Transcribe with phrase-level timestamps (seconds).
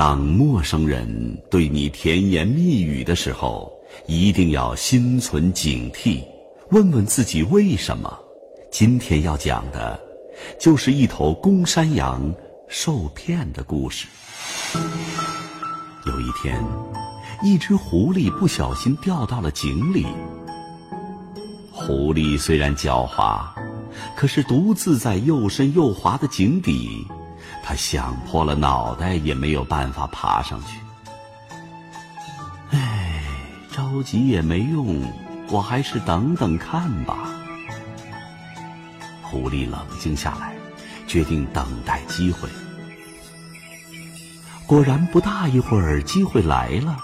[0.00, 3.70] 当陌生人对你甜言蜜语的时候，
[4.06, 6.24] 一定要心存警惕，
[6.70, 8.18] 问问自己为什么。
[8.72, 10.00] 今天要讲的，
[10.58, 12.34] 就是一头公山羊
[12.66, 14.06] 受骗的故事。
[16.06, 16.58] 有一天，
[17.42, 20.06] 一只狐狸不小心掉到了井里。
[21.70, 23.46] 狐狸虽然狡猾，
[24.16, 27.06] 可是独自在又深又滑的井底。
[27.62, 30.78] 他想破了脑袋也没有办法爬上去。
[32.70, 33.22] 唉，
[33.72, 35.02] 着急也没用，
[35.48, 37.30] 我还是等等看吧。
[39.22, 40.54] 狐狸冷静下来，
[41.06, 42.48] 决定等待机会。
[44.66, 46.96] 果然，不大一会儿，机会来了。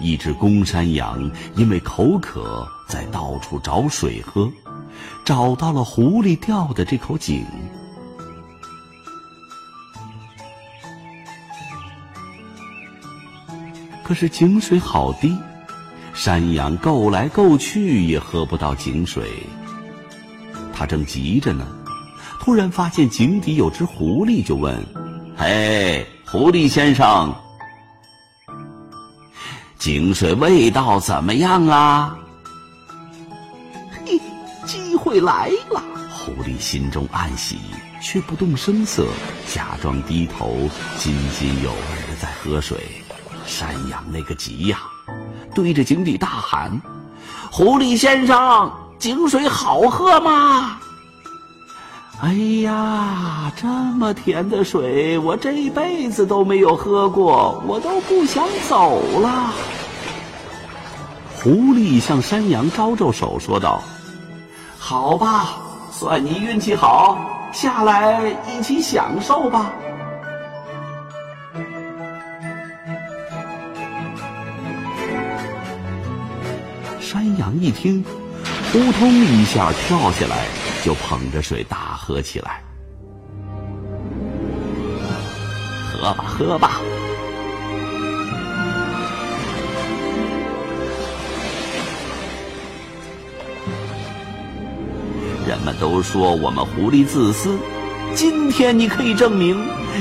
[0.00, 4.50] 一只公山羊因为口渴，在到处找水喝，
[5.24, 7.44] 找到了狐狸掉的这口井。
[14.04, 15.34] 可是井水好低，
[16.12, 19.28] 山羊够来够去也喝不到井水。
[20.74, 21.66] 他正急着呢，
[22.38, 24.78] 突然发现井底有只狐狸，就问
[25.34, 27.34] ：“嘿，狐狸先生，
[29.78, 32.14] 井水味道怎么样啊？”
[34.04, 34.20] 嘿，
[34.66, 35.82] 机会来了！
[36.10, 37.58] 狐狸心中暗喜，
[38.02, 39.06] 却不动声色，
[39.50, 40.68] 假装低头，
[40.98, 42.78] 津津有味的在喝水。
[43.46, 44.78] 山羊那个急呀，
[45.54, 46.70] 对着井底大喊
[47.50, 50.78] ：“狐狸先生，井水好喝吗？”
[52.22, 52.32] 哎
[52.62, 59.52] 呀，这么甜的水，我这一辈子都没有喝过，我都不想走了。
[61.36, 63.82] 狐狸向山羊招招手，说道
[64.78, 65.56] ：“好吧，
[65.92, 67.18] 算你运气好，
[67.52, 69.70] 下来一起享受吧。”
[77.14, 78.02] 山羊一听，
[78.72, 80.48] 扑通一下跳下来，
[80.84, 82.60] 就捧着水大喝起来。
[85.92, 86.80] 喝吧，喝吧！
[95.46, 97.56] 人们都说我们狐狸自私，
[98.16, 99.56] 今天你可以证明，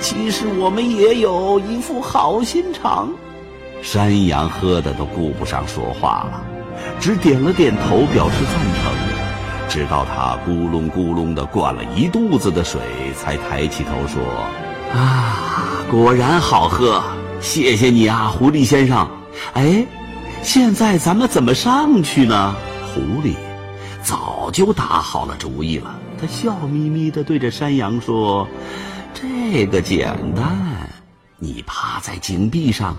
[0.00, 3.12] 其实我们也有一副好心肠。
[3.82, 6.42] 山羊喝的都顾不上说话了。
[7.00, 8.94] 只点了点头，表示赞成。
[9.66, 12.80] 直到他咕隆咕隆的灌了一肚子的水，
[13.16, 14.22] 才抬起头说
[14.94, 17.02] ：“啊，果然好喝！
[17.40, 19.08] 谢谢你啊，狐狸先生。
[19.54, 19.84] 哎，
[20.42, 22.54] 现在咱们怎么上去呢？”
[22.94, 23.34] 狐狸
[24.00, 28.46] 早就打好了主意了，他笑眯眯的对着山羊说
[29.12, 30.88] ：“这个简单，
[31.38, 32.94] 你趴在井壁上，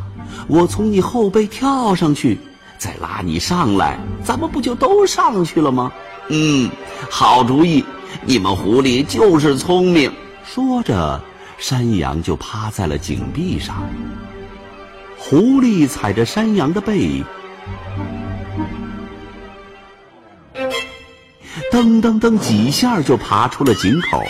[0.48, 2.38] 我从你后背跳上去。”
[2.86, 5.92] 再拉你上来，咱们不就都上去了吗？
[6.30, 6.70] 嗯，
[7.10, 7.84] 好主意！
[8.26, 10.12] 你们狐狸就是聪明。
[10.46, 11.20] 说着，
[11.58, 13.90] 山羊就趴在了井壁上。
[15.18, 17.24] 狐狸踩着山羊的背，
[21.72, 24.22] 噔噔噔几下就爬出了井口。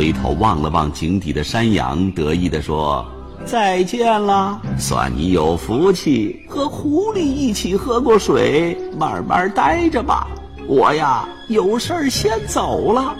[0.00, 3.04] 回头望了望井底的山羊，得意地说
[3.44, 10.26] ：“再见了，算你有福气，和狐狸一起喝过水，慢慢待着吧。
[10.66, 13.14] 我呀，有事先走了。”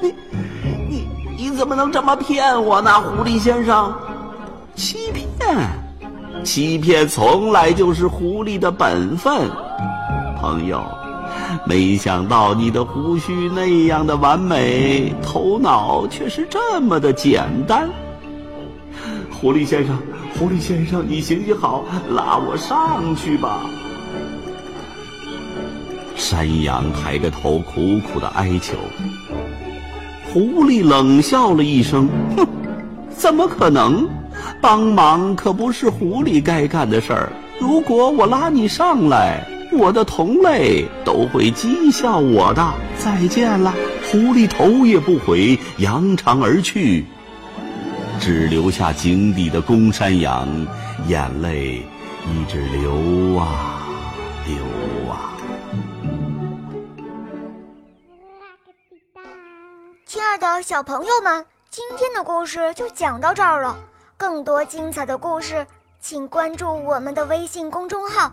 [0.00, 0.14] 你、
[0.88, 3.92] 你、你怎么能这么骗我呢，狐狸先生？
[4.76, 5.56] 欺骗，
[6.44, 9.50] 欺骗从来就是狐狸的本分，
[10.40, 10.80] 朋友。
[11.66, 17.88] 没想到你的胡须那样的完美，头脑却是这么的简单。
[19.30, 19.96] 狐狸先生，
[20.38, 23.62] 狐狸先生，你行行好，拉我上去吧。
[26.16, 28.76] 山羊抬着头，苦苦的哀求。
[30.32, 32.46] 狐狸冷笑了一声，哼，
[33.16, 34.08] 怎么可能？
[34.60, 37.32] 帮忙可不是狐狸该干的事儿。
[37.60, 39.46] 如果我拉你上来。
[39.72, 42.74] 我的同类都会讥笑我的。
[42.98, 43.74] 再见了。
[44.10, 47.04] 狐狸头也不回，扬长而去，
[48.18, 50.48] 只留下井底的公山羊，
[51.06, 51.82] 眼泪
[52.26, 53.86] 一直流啊
[54.46, 54.56] 流
[55.12, 55.36] 啊。
[60.06, 63.76] 亲爱的小朋友们，今天的故事就讲到这儿了。
[64.16, 65.66] 更多精彩的故事，
[66.00, 68.32] 请关注我们的微信公众号，